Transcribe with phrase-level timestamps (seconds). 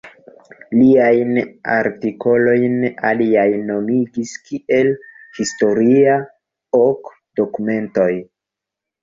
[0.75, 1.35] Liajn
[1.73, 2.77] artikolojn
[3.09, 4.91] aliaj nomigis kiel
[5.41, 6.17] Historiaj
[6.81, 8.11] Ok Dokumentoj.